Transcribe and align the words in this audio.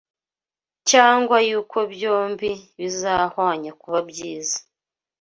cyangwa 0.89 1.35
yuko 1.47 1.77
byombi 1.93 2.51
bizahwanya 2.79 3.71
kuba 3.81 3.99
byiza 4.09 4.57